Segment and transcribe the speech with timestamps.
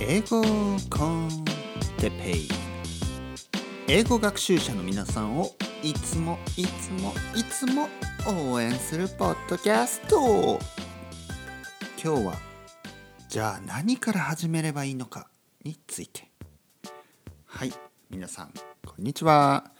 [0.00, 0.42] 英語
[0.90, 1.44] コン
[1.98, 2.48] テペイ。
[3.88, 5.50] 英語学習者の皆さんを
[5.82, 7.88] いつもいつもいつも
[8.50, 10.58] 応援するポッドキャスト。
[12.02, 12.34] 今日は
[13.28, 15.28] じゃあ何から始めればいいのか
[15.64, 16.30] について。
[17.44, 17.72] はい
[18.10, 18.52] 皆さん
[18.84, 19.72] こんにちは。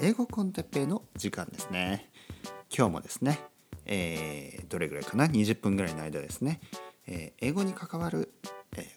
[0.00, 2.10] 英語コンテッペイの時間ですね。
[2.76, 3.40] 今日もですね、
[3.86, 6.60] えー、どれぐらいかな？20分ぐらいの間ですね、
[7.06, 8.32] えー、英語に関わる、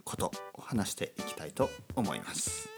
[0.04, 2.70] ことを話していきたいと思います。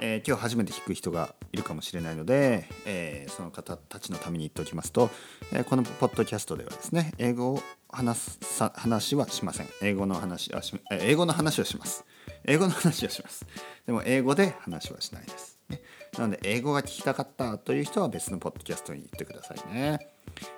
[0.00, 5.10] えー、今日初めて聞く人がいるかもしれないので、えー、その方たちのために言っておきますと、
[5.52, 9.66] えー、このポッドキャストではですね英語を話す話はしません。
[9.82, 12.04] 英語の話はし、え英語の話をします。
[12.44, 13.46] 英語の話をします。
[13.86, 15.80] でも英語で話はしないです、ね、
[16.16, 19.98] なので英語が聞きたかったという人は別のポッドキャストに行ってくださいね。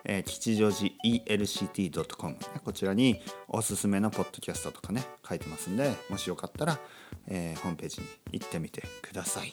[0.05, 6.79] えー、吉祥寺 ELCT.com、こちらにおすすめのポッドキャストとかね書いてますんでもしよかったら、
[7.29, 9.53] えー、ホームページに行ってみてください。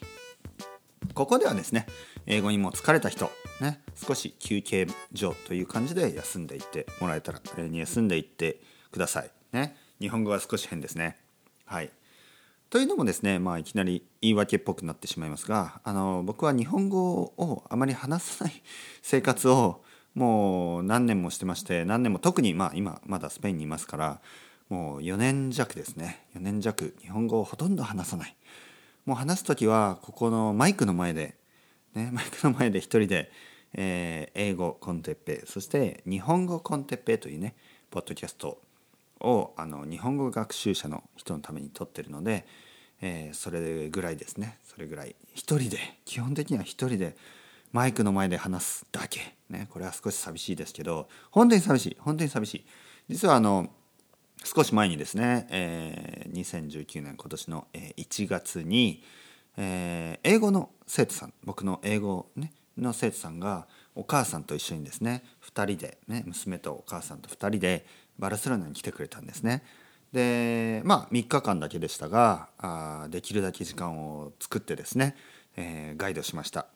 [1.13, 1.87] ここではですね
[2.25, 3.31] 英語にも疲れた人
[3.61, 8.59] ね少し休憩所という感じで休んでいってもらえたら、えー、休んでいって
[8.91, 9.31] ください。
[9.53, 11.17] ね日本語は少し変ですね。
[11.65, 11.91] はい。
[12.69, 18.61] というのもですね、まあ、いきなり言い訳っぽくなってしまいますがあの僕は日本語をあまり話さない
[19.01, 19.81] 生活を
[20.15, 24.21] もう何年もしてまして何年も特にまあ今まだスペインにいますから
[24.69, 26.25] もう4年弱ですね。
[26.35, 28.35] 4年弱日本語をほとんど話さない。
[29.05, 31.35] もう話す時はここのマイクの前で、
[31.95, 33.31] ね、マイクの前で一人で、
[33.73, 37.55] えー、英語コンテッペそして日本語コンテッペというね
[37.89, 38.61] ポッドキャスト
[39.21, 42.45] をあの日本語学習者の人のために撮ってるので、
[43.01, 44.59] えー、それぐらいですね。
[44.63, 45.15] それぐらい。
[45.33, 47.15] 一人で基本的には一人で
[47.71, 51.97] マイクの前で話すだけ、ね、これは少し寂しいですけど本当に寂しい。
[51.99, 52.65] 本当に寂しい。
[53.09, 53.69] 実はあの
[54.43, 59.03] 少し前にですね、えー、2019年今年の1月に、
[59.57, 67.85] えー、英語の生徒さん僕の英語、ね、の生徒さんがお母さんと一緒にですね2人で、ね、娘とお母さんと2人で
[68.19, 69.63] バルセロナに来てくれたんですね。
[70.13, 75.15] でまあ3日間だけでしたがあできるだけ時間を作ってですね、
[75.57, 76.67] えー、ガイドしました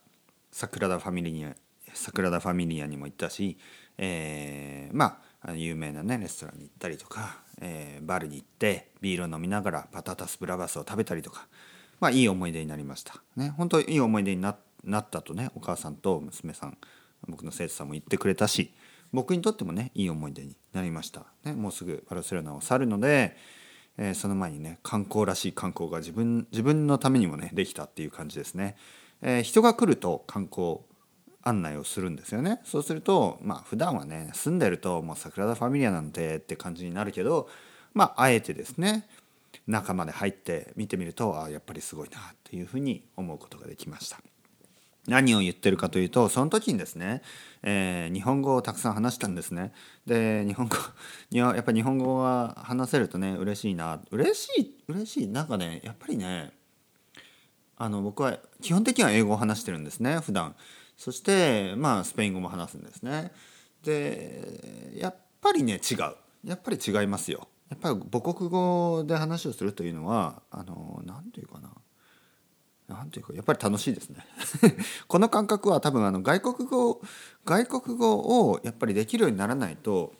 [0.52, 1.56] サクラダ・ファミリア
[1.94, 3.57] サクラダ・ファミリアにも行ったし、
[3.97, 11.47] えー、まあ有名なねレストランに行ったりとか、えー、バルに行ってビールを飲みながらパタタスブラバスを食べたりとか
[12.00, 16.78] まあいい思い出になりましたね本当いい思い出になったとねお母さんと娘さん
[17.28, 18.72] 僕の生徒さんも言ってくれたし
[19.14, 23.36] 僕にとってもねいい思い出になりました、ね、もうすぐバルセロナを去るので、
[23.98, 28.76] えー、その前にね観光らしい観光が自分自分のためにもねできたっていう感じですね。
[29.22, 30.80] えー、人が来ると観光
[31.44, 32.62] 案内をするんですよね。
[32.64, 37.50] そうするとまあ普段はね住んでるともう桜田ファミリアなんてって感じになるけど
[37.94, 39.08] まああえてですね
[39.68, 44.20] 中まで入って見てみるとあやっぱりすごいなっていうふうに思うことができました。
[45.08, 47.22] 何を言ってるかというとその時にですね、
[47.64, 49.74] えー、日本語をたくさん話したんですね。
[50.06, 50.76] で日本語
[51.32, 54.00] やっぱ日本語は話せるとね嬉しいな。
[54.12, 55.28] 嬉しい嬉しい。
[55.28, 56.52] なんかねやっぱりね
[57.78, 60.56] あの僕は基本的には英語を話してるんですね普段。
[60.98, 63.32] そしてまあスペイン語も話すんですね。
[63.84, 65.98] でやっぱりね違う。
[66.44, 67.48] やっぱり違いますよ。
[67.70, 71.72] やっぱり母国語で話をするというのはあの何て言うかな。
[72.91, 74.25] 何ていうかやっぱり楽しいですね
[75.07, 77.02] この感覚は多分あの外国語
[77.46, 80.13] 外国語をやっぱりできるようにならないと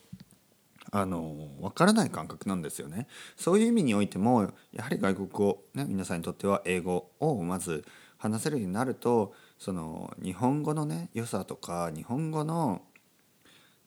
[0.92, 3.08] あの分からない感覚なんですよね。
[3.38, 7.86] そういう意味においてもやはり外国語、ね、皆さんにとっては英語をまず
[8.18, 12.82] 話せるようになるとその日本語のね良さとか日本語の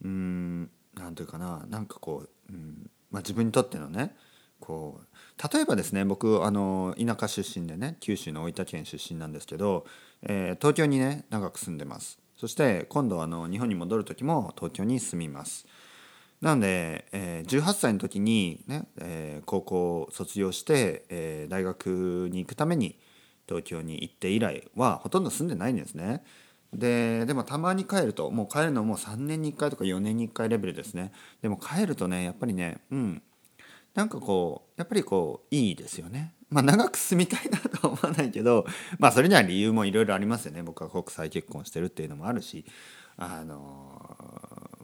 [0.03, 4.17] うん何て言うかななんかこう、うんまあ、自分にとってのね
[4.61, 9.85] こう例えばですね僕あの田舎出身でね九州の大分県出身なんですけど、
[10.23, 12.19] えー、東京にね長く住んでます。
[12.37, 15.67] そして今度あの日本に戻る時も東京に住みます。
[16.41, 22.99] なので、えー、18歳の時にね、えー、高校を卒業して、えー、大学に行くために
[23.49, 26.23] 東京に行って以来はほとんど住んでないんですね。
[26.73, 31.13] ででもたまに帰るともう帰るのも3年に1回とか4年に1回レベルですね。
[31.41, 33.23] でも帰るとねやっぱりねうん
[33.95, 36.35] なんかこうやっぱりこういいですよね。
[36.51, 38.67] まあ長く住みたいなとは思わないけど
[38.99, 40.63] まあそれには理由もいろいろありますよね。
[40.63, 42.65] 僕は国際結婚してるっていうのもあるし。
[43.17, 44.31] あの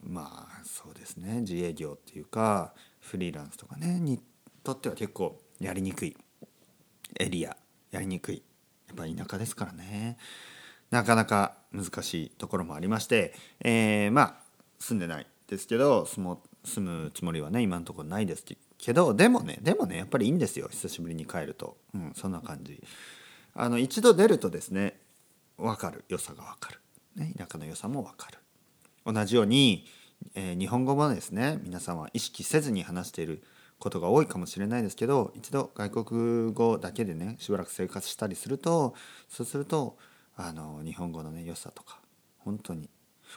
[0.03, 1.41] まあそうですね。
[1.41, 3.99] 自営業っていうかフリーランスとかね。
[4.01, 4.21] に
[4.63, 6.17] とっては結構やりにくい。
[7.19, 7.57] エリア。
[7.91, 8.43] やりにくい。
[8.89, 10.17] やっぱ田舎ですからね。
[10.91, 14.35] なかなか難しいところもありまして、えー、まあ
[14.79, 18.45] 住んでないですけど住も住むつもりはね今のところないです。
[18.83, 22.83] けどでもねでもねやっぱりいいんですよ久しぶりに帰ると、うん、そんな感じ。
[23.55, 25.01] あの一度出るとですね
[25.57, 26.05] 分かる。
[26.09, 26.81] 良さが分かる、
[27.17, 28.39] ね、田舎の良さも分かる。
[29.05, 29.87] 同じように、
[30.35, 33.43] えー、日本語もですね皆さんは意識せずに話している
[33.79, 38.95] ことが多いかもしれないですけど一度外国語だけでねしばらく生活したりすると
[39.29, 39.97] そうすると
[40.37, 41.99] あの日本語のね良さとか
[42.39, 42.89] 本当に。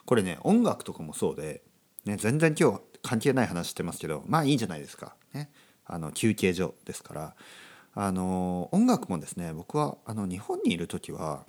[0.05, 1.61] これね音楽とかもそうで、
[2.05, 5.51] ね、全然今日関係ない話してますけどまあいいんじゃないですか、ね、
[5.85, 7.35] あの休憩所ですから。
[7.95, 11.45] あの音楽もですね僕はあの日本にいる時は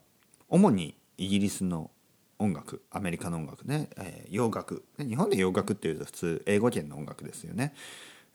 [0.49, 1.91] 主にイギリスの
[2.39, 7.75] 音楽アメリカの音楽ね、えー、洋楽日本で洋楽っていうと普通英語圏の音楽ですよね。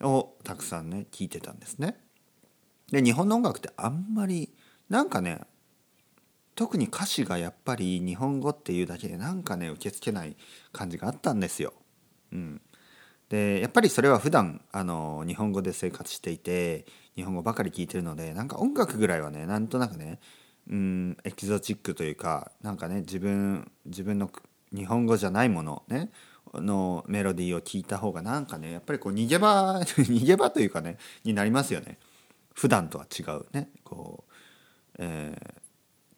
[0.01, 1.97] をたくさんね聴いてたんですね。
[2.91, 4.49] で日本の音楽ってあんまり
[4.89, 5.41] なんかね
[6.55, 10.35] 特に歌詞がやっぱり日本語っていうだけでなんかね受け付けない
[10.71, 11.73] 感じがあったんですよ。
[12.31, 12.61] うん、
[13.29, 16.85] でやっぱりそれは普段あの日本語で生活していて
[17.15, 20.19] 日本語ばかり聴いてるのでなんか音楽ぐらいはねなんとなくね
[20.69, 24.31] うんエキゾチックというかなんかね自分自分の
[24.75, 26.11] 日本語じゃないものね
[26.53, 31.99] のメロディーを聞いた方がなんかねやっぱりこう逃げ場 逃げ場というかねになりますよね。
[32.53, 34.33] 普段とは違うねこう、
[34.97, 35.37] え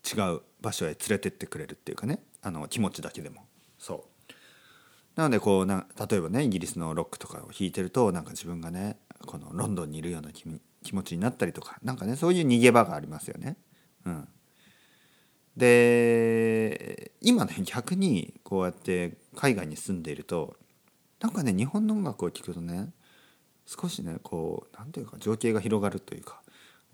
[0.03, 3.45] ー、違う場所へ連れてってくれるっていうかねあの気持ちだけでも。
[3.77, 4.10] そう。
[5.15, 10.45] なのでこうな例えばねイギリスのロックとかを弾いてるとなんか自分がねこのロンドンにいるような気
[10.83, 13.57] 気持ちになったりとか何かねそういう逃げ場がありますよね。
[14.05, 14.27] うん、
[15.55, 20.55] で今ね逆にこうやって海外に住んでいると
[21.19, 22.89] なんかね日本の音楽を聴くとね
[23.65, 26.41] 少しねこう何ていうか情景が広がるというか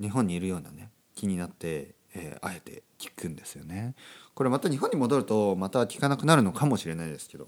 [0.02, 3.96] 日本にいるようなね気になって、えー、あえて聴くんですよね。
[4.36, 7.48] これまた日本に戻るとまた聴かなくなるのかもしれないですけど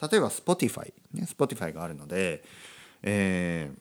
[0.00, 2.44] 例えば Spotify ね Spotify があるので、
[3.02, 3.78] えー、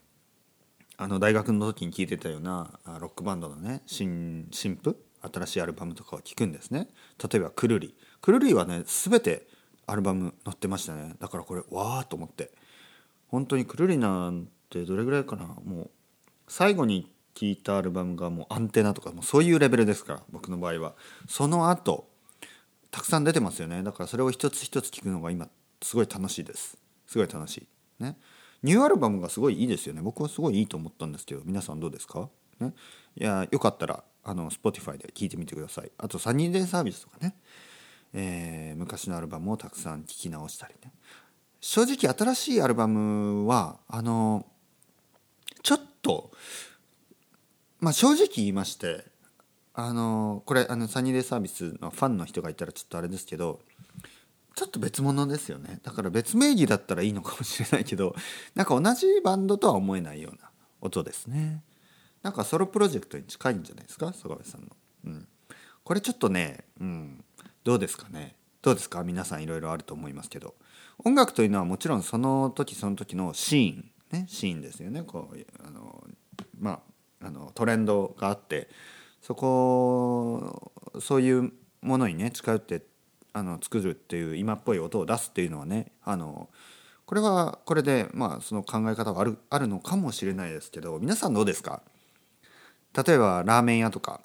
[0.97, 4.97] あの大学の時に聴いてたようなロックバンドのね新新譜？
[5.21, 6.88] 新しいアルバムとかを聴くんですね。
[7.21, 9.47] 例えばくるりくるりはね全て
[9.88, 11.15] アルバム載ってましたね。
[11.19, 12.51] だからこれわーと思って。
[13.27, 15.45] 本当にくるりなんてどれぐらいかな？
[15.65, 15.89] もう
[16.47, 20.94] 最後に聴いたアルバムがもうアンテナとかもうそういうレベルですから僕の場合は。
[21.27, 22.07] その後
[22.91, 23.81] たくさん出てますよね。
[23.81, 25.50] だからそれを一つ一つ聞くのが今
[25.81, 26.77] すごい楽しいです。
[27.07, 27.57] すごい楽し
[28.00, 28.04] い。
[28.04, 28.18] ね。
[28.63, 30.01] ニューアルバムがすごいいいですよね。
[30.01, 32.30] 僕はすごいいいと思ったんですけど皆さんどうですか、
[32.60, 32.74] ね、
[33.16, 35.92] いやよかったらあの Spotify で聴いてみてください。
[35.98, 37.36] あとサニーデイサービスとかね、
[38.13, 40.92] えー、昔のアルバムをたくさん聴き直したりね。
[41.62, 44.45] 正直新しいアルバムはあの
[45.62, 46.31] ちょっと
[47.80, 49.06] まあ正直言いまして
[49.74, 53.60] あのこれあのサニーデイサービスのファンの人がいたらちょっとあれですけど
[54.55, 55.79] ちょっと別物ですよね。
[55.83, 58.15] だから別名義だったらいいのかもしれないけど
[58.55, 60.49] なんか同じバンドとは思えないような
[60.81, 61.63] 音ですね。
[62.23, 64.13] なんかソロプロジェクトに近いんじゃないですか？
[64.13, 64.67] 曽我部さんの、
[65.05, 65.27] うん、
[65.83, 67.23] これちょっとね、うん、
[67.63, 68.35] どうですかね？
[68.61, 69.03] どうですか？
[69.03, 70.55] 皆さんいろいろあると思いますけど。
[71.03, 73.91] 音楽というのはもちろんその時その時のシーン。
[74.11, 75.03] ねシーンですよね。
[75.03, 76.07] こうあの
[76.57, 76.81] ま
[77.21, 78.69] ああのトレンドがあって
[79.21, 80.71] そこ
[81.01, 82.81] そういうものにね近寄って
[83.37, 86.47] あの作るっていう今っぽい音を出すっていうのはねあの
[87.05, 91.81] これはこれでまあその考え方はあるあるのかもしれないですけど皆さんどうですか？
[92.95, 94.21] 例えばラーメン屋とか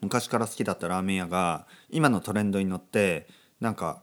[0.00, 3.28] 昔から好きだったラーメン屋が今のトレンドに乗って
[3.60, 4.02] なんか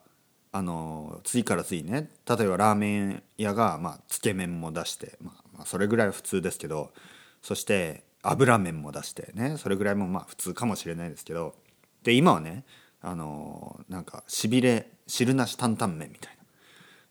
[0.53, 6.91] あの次から次ね例えばラーメン屋が、まあ、つけ麺も出して、まあ、まあそれぐらいは普通ですけど
[7.41, 11.53] そして油麺も出してねそれぐらいもまあ普通かもしれないですけど
[12.03, 12.63] で今はね
[13.01, 16.43] あのなんかしびれ汁なし担々麺みたいな。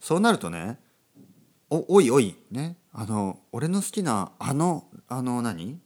[0.00, 0.78] そうなるとね
[1.68, 2.76] おおいおいね。
[2.92, 5.80] あの俺の好きなあのあの何？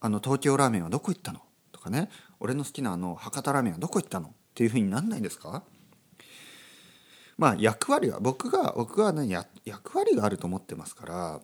[0.00, 1.40] あの東京ラーメンはどこ行ったの？
[1.72, 2.10] とかね。
[2.40, 4.28] 俺の好きなあの博多ラーメンはどこ行ったの？
[4.28, 5.62] っていうふうになんないですか？
[7.38, 9.28] まあ役割は僕が僕はね
[9.64, 11.40] 役割があると思ってますから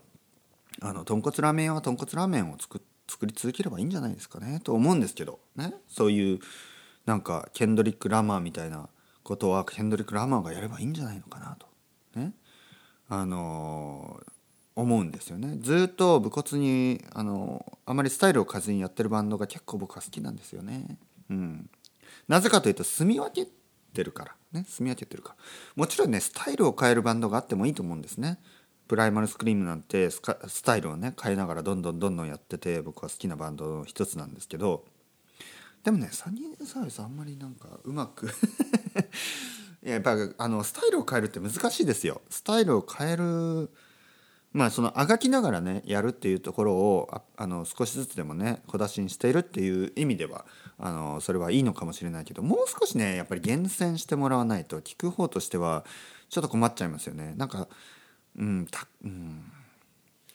[0.83, 4.61] あの豚骨ラーメンは豚骨ラーメンを作作り続ければいいんじゃないですかね。
[4.63, 5.75] と思うんですけどね。
[5.89, 6.39] そういう
[7.07, 8.89] なんかケンドリック・ラマーみたいな
[9.23, 11.67] ことはケンドリック・ラマーがやればいいんじゃないのかなと。
[12.19, 12.33] ね。
[13.09, 14.21] あの
[14.77, 15.59] 思うんですよね。
[15.61, 20.99] ずっと武骨にあのあまりスタイルを変えずにやってるバンドが結構僕は好きなんですよね。
[21.29, 21.71] うん、
[22.29, 23.51] なぜかというと住み分け
[23.93, 24.37] てるから。
[24.53, 24.65] ね。
[24.69, 25.37] 住み分けてるから。
[25.77, 28.39] もちろんねスタイルを変えるバンドがあってもいいと思うんですね。
[28.87, 30.21] プライマルスクリームなんてス
[30.65, 34.85] タイルをね変えながらどんどんどんどんやってて僕は好きなバンドの一つなんですけど。
[35.85, 38.29] でもねサニーサービスあんまりなんかうまく
[39.83, 43.71] やっぱあのスタイルを変えるって難しいですよスタイルを変える
[44.53, 50.45] まあそのあがきながらねやるっていうところをああの少しずつでもね小出しにしているっていう意味では
[50.79, 55.85] あのそれはいいのかもしれないけどもう少しねやっぱり厳選してもらわないと聞く方としては
[56.29, 57.35] ちょっと困っちゃいますよね。
[57.37, 57.69] なんか
[58.37, 59.45] うんたうん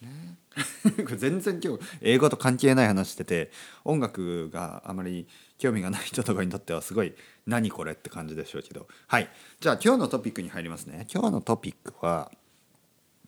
[0.01, 0.37] ね
[1.03, 3.51] これ全然今日英語と関係ない話してて
[3.83, 7.13] 音楽があまり興味がない人とかにとってはすごい
[7.45, 8.87] 何これって感じでしょうけど。
[9.07, 9.29] はい。
[9.59, 11.07] じゃあ今日のトピックに入りますね。
[11.13, 12.31] 今日のトピックは、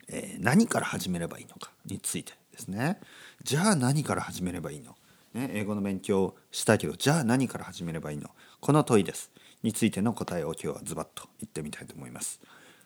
[0.08, 3.00] えー何から始めればいいのかについてですね。
[3.42, 4.96] じゃあ何から始めればいいの、
[5.34, 8.30] ね、英語の勉強したけどじゃあ何から始めればいいの？
[8.60, 9.30] この問いです。
[9.62, 12.40] についての答えを今日はズバッと言ってみたいと思います、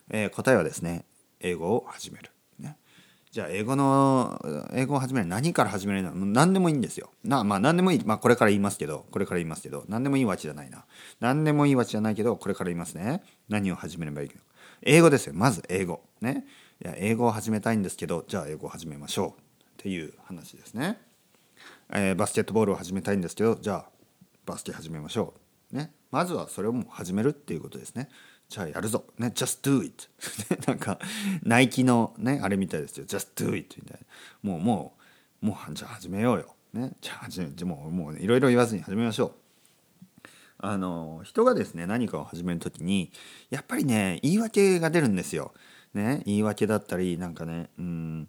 [0.09, 1.05] えー答えはですね
[1.39, 2.31] 英語を始める、
[3.33, 4.39] じゃあ英語の
[4.75, 6.13] 英語を始める何から始めるの？
[6.15, 7.09] 何でもいいんですよ。
[7.25, 10.85] なまあ何でもいいまあこれから言いますけどこれから言いますけど何でもいいわけじゃないな。
[11.19, 13.23] 何でもいいわけじゃないけどこれから言いますね。
[13.49, 14.35] 何を始めればいいの？
[14.35, 14.41] か
[14.83, 15.33] 英語ですよ。
[15.35, 16.03] まず英語。
[16.21, 16.45] ね。
[16.85, 19.41] いや英語を始めたいんですけどじゃあ英語を始めましょう。
[19.41, 21.01] っていう話ですね、
[21.91, 23.87] えーバスケットボールを始めたいんですけどじゃあ
[24.45, 25.33] バスケ始めましょ
[25.73, 25.75] う。
[25.75, 25.91] ね。
[26.11, 28.11] まずはそれをもう始めるっていうことですね。
[28.53, 29.05] じゃあやるぞ。
[29.19, 30.09] ね just do it
[30.69, 30.99] なんか
[31.43, 33.07] ナイキのねあれみたいですよ。
[33.07, 34.01] just do it みたい
[34.43, 34.51] な。
[34.51, 34.97] もうも
[35.43, 36.55] うもうじゃあ始めようよ。
[36.75, 40.29] ねじゃあ始めじゃもうもういろいろ言わずに始めましょう。
[40.59, 43.11] あの人がですね何かを始める時に
[43.49, 45.55] やっぱりね言い訳が出るんですよ。
[45.95, 48.29] ね、言い訳だったりなんかねうん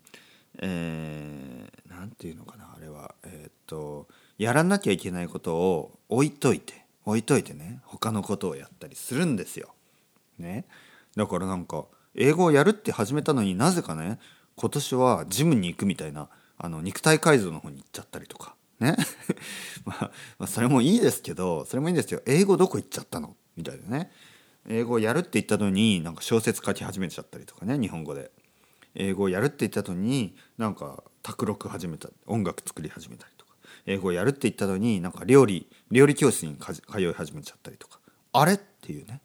[0.60, 3.14] えー、なんていうのかなあれは。
[3.24, 9.74] えーっとやらなきゃいけないことを置いといて置いといてね他のことをやったりするんですよ。
[10.40, 10.66] ね、
[11.16, 11.86] だからなんか
[12.16, 14.20] 英語をやるって始めたのになぜかね
[14.56, 18.96] 今年はジムに行くみたいなあの肉体改造の方に行っちゃったりとかね。
[19.86, 22.22] まあ、まあそれもいいですけどそれもいいんですよ。
[22.26, 23.36] 英語どこ行っちゃったの？
[23.56, 24.12] みたいなね。
[24.70, 28.32] 英語をやるって言ったのになんか小説書き始めちゃったりとかね日本語で。
[28.96, 33.54] 英語をやるって言ったのになんか卓録始めた音楽作り始めたりとか。
[33.86, 38.00] 英語をやるって言ったのになんか料理料理教室に通い始めちゃったりとか。
[38.34, 38.54] あれ？
[38.54, 39.22] っていうね。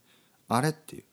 [0.48, 1.04] あれっていう。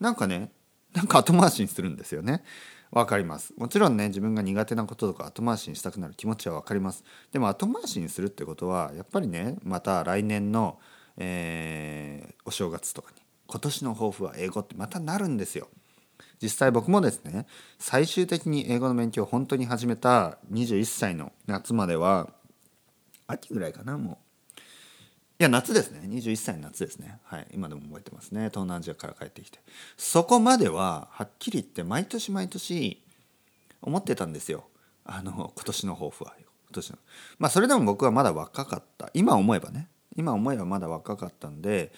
[0.00, 0.52] なんかね
[0.94, 2.44] なんか後回しにするんですよね。
[2.90, 3.54] わかります。
[3.56, 7.04] もちろんね自分が苦手なこととか後回しにしたくなる気持ちはわかります。
[7.32, 10.78] でも後回しにするってことはやっぱりねまた来年の、
[11.16, 15.68] えーお正月とかに今年の抱負は英語ってまたなるんですよ。
[16.42, 17.46] 実際僕もですね
[17.78, 22.30] 最終的に英語の勉強を本当に始めた21歳の夏までは
[23.28, 24.31] 秋ぐらいかなもう。
[25.42, 26.00] や夏ですね。
[26.04, 27.18] 21歳の夏ですね。
[27.24, 27.46] はい。
[27.52, 28.48] 今でも覚えてますね。
[28.50, 29.58] 東南アジアから帰ってきて。
[29.96, 33.02] そこまでははっきり言って毎年毎年
[33.80, 34.64] 思ってたんですよ。
[35.04, 36.34] あの今年の抱負は。
[36.38, 36.98] 今年の。
[37.38, 39.10] まあそれでも僕はまだ若かった。
[39.14, 39.88] 今思えばね。
[40.16, 41.92] 今思えばまだ若かったんで、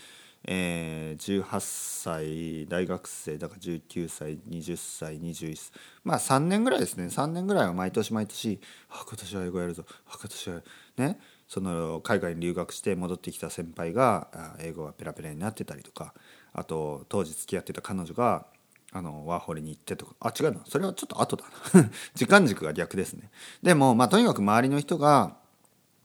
[0.46, 5.72] えー18歳大学生だから19歳20歳21歳。
[6.02, 7.06] まあ3年ぐらいですね。
[7.06, 8.60] 3年ぐらいは毎年毎年
[8.90, 9.84] 「あ今年は英語やるぞ。
[10.06, 10.62] あ今年は
[10.96, 11.20] ね。
[11.54, 14.26] その海外に留学して戻ってきた先輩が
[14.58, 16.12] 英語がペラペラになってたりとか
[16.52, 18.46] あと当時付き合ってた彼女が
[18.90, 21.44] あのワーホリに行ってとかあ違うなそれはちょっと後だ
[21.74, 21.90] な。
[22.16, 23.30] 時間軸が逆ですね。
[23.62, 25.36] でもまあとにかく周りの人が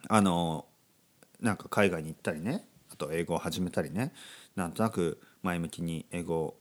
[0.08, 0.68] あの
[1.40, 4.14] なんか海外に行ったりねあと英語を始めたりね
[4.56, 6.60] なんとなく前向きに英語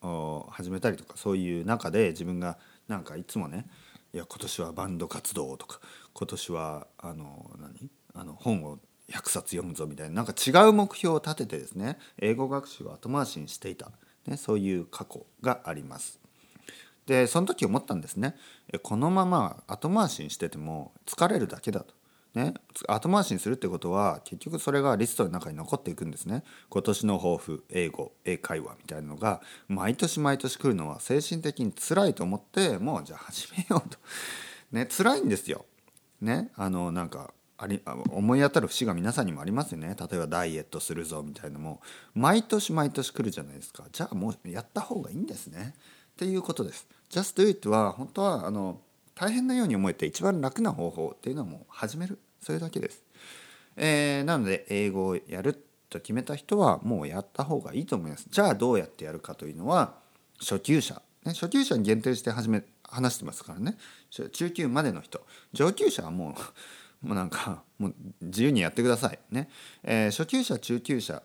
[0.00, 3.66] を始めたりとかそういう中で自分がなんかいつもね
[4.14, 5.80] いや今年はバンド活動とか
[6.12, 7.90] 今年はあの何？
[8.14, 8.78] あの本を
[9.10, 13.90] 100冊読むぞみたいななんか違う目標を立ててですね英語学習を後回しにしていた、
[14.26, 16.20] ね、そういう過去があります。
[17.06, 18.36] でその時思ったんですね。
[18.82, 21.94] このまま後回しにしてても疲れるだけだと。
[22.34, 22.52] ね、
[22.86, 26.44] 後回しにするってことは結局それがリストの中に残っていくんですね。
[26.68, 33.98] 今年の抱負英語英会話みたいなのが毎年毎年来るのは精神的に辛いと思ってもうじゃあ始めようと。
[34.72, 35.64] ね辛いんですよ。
[36.20, 39.96] ねあのなんかあり思い当たる節が皆さんにもありますよね。
[39.98, 41.80] 例えばダイエットするぞみたいなのも。
[42.14, 43.84] 毎年毎年来るじゃないですか。
[43.90, 45.74] じゃあもうやった方がいいんですね。
[46.12, 46.86] っていうことです。
[47.10, 48.80] Just do it は本当はあの
[49.14, 52.18] 大変なように思えて一番楽な方法っていうのはもう始める。
[52.40, 53.02] それだけです、
[53.74, 55.54] えーなので英語をやる
[55.90, 58.26] と決めた人はもうやった方がいいと思います。
[58.30, 59.94] じゃあどうやってやるかというのは
[60.38, 63.76] 初級者、ね、初級者に限定して始め話してますからね。
[64.32, 65.20] 中級までの人。
[65.52, 66.34] 上級者はもう
[67.02, 69.48] もうなんかもう自由にやってくださいね、
[69.84, 71.22] えー初級者中級者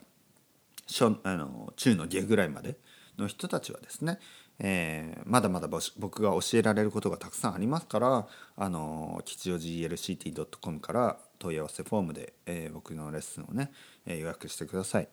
[0.87, 2.77] 初あの中の下ぐらいまで
[3.17, 4.19] の人たちはですね、
[4.59, 8.27] えーまだまだ僕が教えられることがたくさんありますから
[8.57, 13.71] あの吉祥寺 ELCT.com から問い合わせフォームで、えー僕のレッスンをね、
[14.05, 15.07] え予約してください。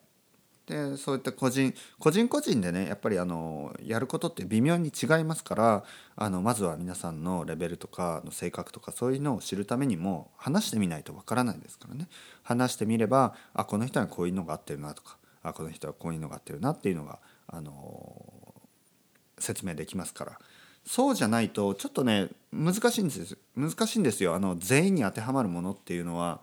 [0.71, 5.85] でそういった個人個人個人でねやっぱりあのやることって微妙に違いますから
[6.15, 12.07] あのまずは皆さんのレベルとかの性格とかそういうのを知るためにも話してみないとわからないですからね。
[12.45, 18.55] 話してみればあこの人はこういうのが合ってるなとかあこの人はこういうのが合ってるなっていうのがあの
[19.41, 20.39] 説明できますから。
[20.87, 24.35] そうじゃないとちょっとね難しいんです難しいんですよ。
[24.35, 26.41] あの全員に当てはまるものっていうのは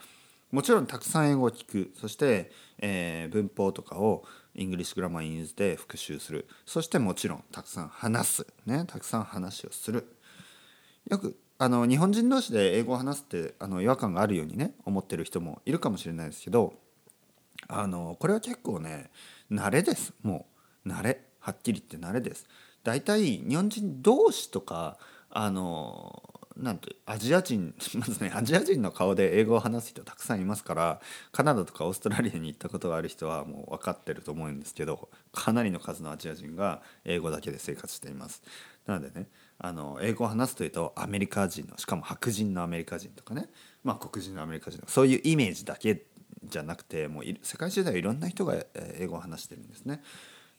[0.51, 1.91] もちろんたくさん英語を聞く。
[1.99, 4.23] そして、えー、文法とかを
[4.55, 6.47] English Grammar in Use で復習する。
[6.65, 8.47] そしてもちろんたくさん話す。
[8.65, 8.85] ね。
[8.87, 10.15] たくさん話をする。
[11.09, 16.73] よくあの日本人同士で英語を話すってあの違和感があるようにね思ってる人もいるかもしれないですけど
[17.67, 19.09] あのこれは結構ね
[19.51, 20.13] 慣れです。
[20.23, 20.47] も
[20.85, 21.21] う慣れ。
[21.39, 22.47] はっきり言って慣れです。
[22.83, 24.97] 大体日本人同士とか
[25.29, 38.41] あのなんとアジア人 まずねアジア人の顔で英語を話す人たくさんいますからカナダとかオーストラリアに行ったことがある人はもう分かってると思うんですけどかなりの数のアジア人が英語だけで生活しています。
[38.85, 43.49] なのでねあの英語を話すというとアメリカ人のしかも白人のアメリカ人とかね、
[43.83, 46.05] まあ、黒人のアメリカ人そういうイメージだけ
[46.43, 50.01] じゃなくてもう世界中ではいろんな人が英語を話してるんですね。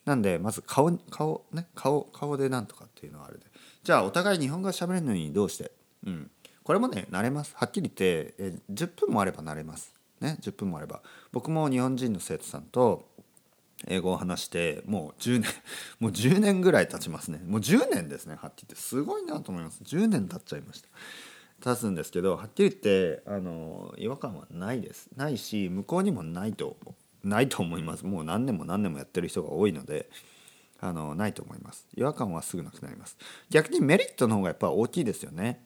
[0.05, 3.45] なんでまず顔顔ね顔顔でなんとかっていうのはあれで
[3.83, 5.78] じゃあお互い日本語が喋れるのにどうして？
[6.09, 6.31] うん、
[6.65, 7.53] これもね慣れます。
[7.55, 9.95] はっきり言ってえ10分もあれば慣れます。
[10.21, 11.03] ね10分もあれば。
[11.33, 13.09] 僕も日本人の生徒さんと
[13.87, 15.51] 英語を話してもう10年
[16.01, 17.41] もう10年ぐらい経ちますね。
[17.45, 18.83] もう10年ですねはっきり言って。
[18.83, 19.83] すごいなと思います。
[19.85, 20.89] 10年経っちゃいました。
[21.61, 25.09] 経つんですけどはっきり言ってあの違和感はないです。
[25.17, 26.77] ないし向こうにもないと
[27.25, 28.07] ないと思います。
[28.07, 30.09] もう何年も何年もやってる人が多いので
[30.81, 31.87] あのないと思います。
[31.97, 33.17] 違和感はすぐなくなります。
[33.51, 35.65] 逆にメリットの方がやっぱ大きいですよね。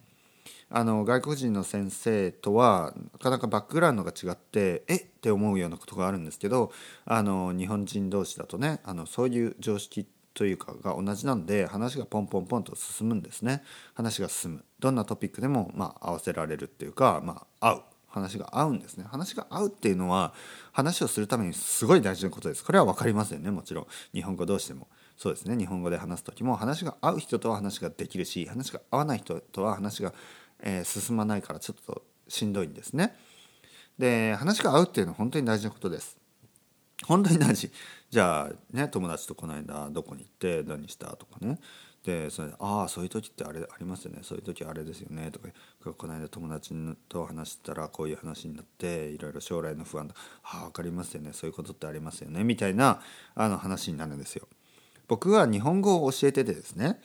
[0.69, 6.71] あの外国人の先生とはなかなかバックグラウンドが違ってえって思うようなことがあるんですけど
[7.05, 13.63] あの日本人同士だとねあのそういう常識というかが同じなんで話がポンポンポンと進むんですね。
[13.93, 14.65] 話が進む。
[14.79, 17.83] どんなトピックでも、まあ、合わせられるっていうか、まあ、合う。
[18.13, 19.05] 話が合うんですね。
[19.09, 20.35] 話が合うっていうのは
[20.71, 22.63] 話をするためにすごい大事なことです。
[22.63, 23.87] これは分かりますよねもちろん。
[24.13, 24.87] 日本語同士でも。
[25.17, 25.57] そうですね。
[25.57, 30.13] 日本語で話す時も話が合う人とは話ができるし話が合わない人とは話が
[30.63, 33.15] えー、進まないからちょっとしんどいんですね。
[33.99, 36.17] で話が合うっていうのは本当に大事なことです。
[37.05, 37.71] 本当に大事。
[38.09, 41.59] じゃあね友達とこの間どこに行って何したとかね。
[42.03, 45.47] でそれで「ああそういう時ってあれありますよねそういう時あれですよね」とか
[45.93, 46.73] この間友達
[47.07, 53.01] と話したらこういう話になっていろいろ将来の不安だ「ああ分かりますよねそういうことってありますよね」みたいな
[53.35, 54.47] あの話になるんですよ。
[55.07, 56.99] 僕は日本語を教えててですね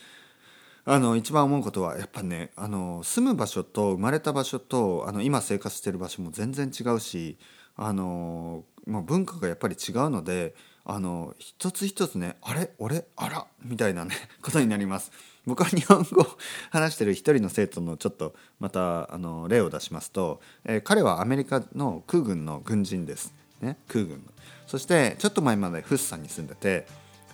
[0.91, 7.37] あの一番思うことはやっぱねあの住む場所と生まれた場所とあの今生活してる場所も全然違うし
[7.77, 10.55] あの、まあ、文化がやっぱり違うので
[10.87, 15.13] あの一つ一つねあれ俺あらみたいなね ことになります。
[15.45, 16.27] 僕は日本語を
[16.73, 23.35] 話してる一人の生徒のちょっとまたあの例を出しますと、えー、彼はアメリカの空軍の軍人です。
[23.61, 24.25] ね、空軍の
[24.67, 26.87] そしてちょっと前までフッサに住んでて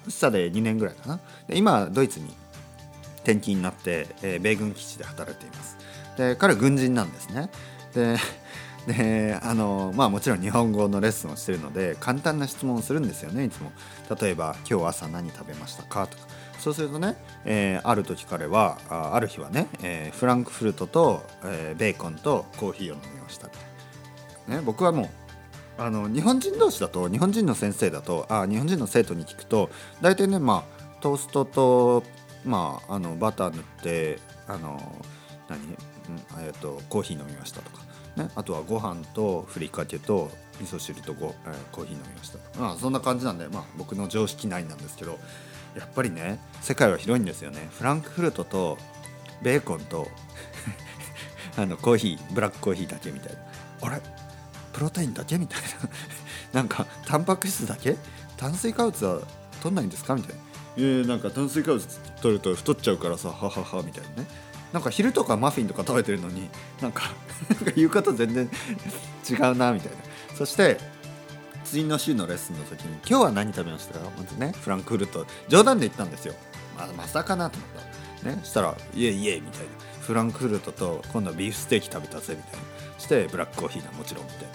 [0.02, 2.34] フッサで2年ぐらいかなで今ドイツに
[3.24, 5.76] 転勤になって、えー、米軍基地で働いています。
[6.16, 7.50] で彼は軍人なんですね。
[7.94, 8.16] で
[8.86, 13.72] であのまあもちろん日本語のレッスンをしてるので簡単な質問をするんですよねいつも。
[14.20, 16.24] 例えば「今日朝何食べましたか?」とか。
[16.58, 23.48] そうするとね、えー、ある時彼はあある日はね、えー、フランクフルトと、えー、ベーコンとコーヒーを飲みました、
[24.48, 25.08] ね、僕はもう
[25.76, 29.68] あの日本人同士だと日本人の先生だとあ日本人の生徒に聞くと
[30.00, 32.02] 大体ねまあトーストと
[32.44, 34.80] まああのバター塗ってあの
[35.48, 35.60] 何、
[36.44, 37.82] えーと、コーヒー飲みましたとか、
[38.16, 40.30] ね、あとはご飯とふりかけと
[40.60, 45.18] 味噌汁とご、えー、コーヒー飲みましたまあそんな感じなんで、まあ、僕の常識内なんですけど
[45.76, 47.68] やっぱりね世界は広いんですよね。
[47.72, 48.78] フランクフルトと
[49.42, 50.06] ベーコンと
[51.58, 53.38] あのコーヒーブラックコーヒーだけみたいな。
[53.88, 54.00] あれ？
[54.72, 55.68] プロテインだけみたいな。
[56.60, 57.96] なんかタンパク質だけ？
[58.36, 59.20] 炭水化物は
[59.60, 60.14] 取んないんですか？
[60.14, 60.40] みたいな。
[60.76, 61.84] えー、なんか炭水化物
[62.20, 64.28] 取ると太っちゃうからさはははみたいなね。
[64.72, 66.48] なんか昼とかマフィンとか食べてるのに
[66.82, 67.02] なんか
[67.76, 68.50] 言うこと全然
[69.30, 69.98] 違うなみたいな。
[70.36, 70.78] そして
[71.64, 73.98] 次の週のレッスンの時に「今日は何食べました？
[73.98, 75.26] か?」まずねフランクフルト。
[75.48, 76.34] 冗談で言ったんですよ、
[76.76, 77.70] まあ、まさかなと思っ
[78.22, 78.28] た。
[78.30, 79.66] ねしたら「イエイイエイ」みたいな。
[80.00, 82.98] フランクフルトと今度はビーフステーキ食べたぜみたいな。
[82.98, 84.48] してブラックコーヒーだもちろんみたい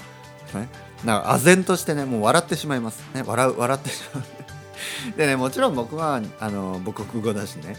[0.54, 0.60] な。
[0.62, 0.70] ね。
[1.06, 3.04] なんか唖然としてねもう笑ってしまいます。
[3.14, 4.24] ね笑う笑ってしまう。
[5.18, 7.78] でねもちろん僕はあの母国語だしね。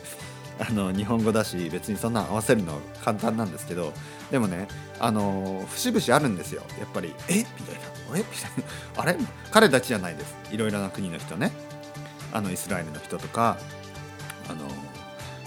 [0.63, 3.95] あの日本語だし別にそんな合わせるの簡単なんですけど
[4.31, 6.63] でもねあの節々あるんですよ。
[6.79, 7.39] やっぱり「え？
[7.39, 7.81] みたいな
[8.13, 8.65] 「あれ?」みたいな
[9.01, 9.17] 「あれ?」
[9.51, 10.37] 彼たちじゃないです。
[10.51, 11.51] いろいろな国の人ね。
[12.33, 13.57] あのイスラエルの人とか
[14.49, 14.67] あの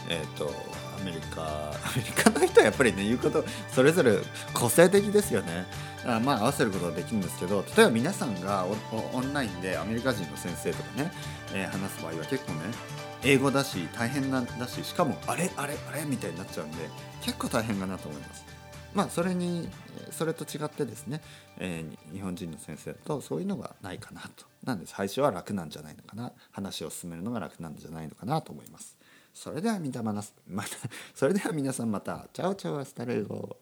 [0.09, 0.51] えっ、ー、と
[0.99, 1.41] アメリカ。
[1.41, 4.17] アメリカの人はやっぱりね言うことそれぞれ
[4.53, 5.65] 個性的ですよね。
[6.05, 8.65] あまあ合わせることはできるんですけど例えば皆さんが
[9.13, 11.11] オンラインでアメリカ人の先生とかね、
[11.53, 12.59] えー、話す場合は結構ね
[13.23, 16.77] 英語だし大変なんだししかもあれあれあれみたいになっちゃうんで
[17.21, 18.45] 結構大変かなと思います。
[18.93, 19.69] まあそれに
[20.11, 21.21] それと違ってですね、
[21.57, 24.45] えー、日本人の先生とそういうのがないかなと。
[24.63, 26.31] なんで最初は楽なんじゃないのかな。
[26.51, 28.97] 話を進めるのが楽なんじゃないのかなと思います。
[29.33, 30.21] それでは皆また
[31.15, 32.27] それでは皆さんまた。
[32.33, 33.57] チャオチャオアスタルゴ